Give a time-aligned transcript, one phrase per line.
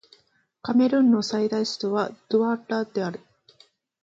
[0.63, 3.19] カメルーンの最大都市はドゥアラである